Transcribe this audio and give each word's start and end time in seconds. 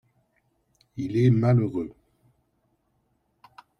Il 0.97 1.15
est 1.15 1.29
malheureux 1.29 1.93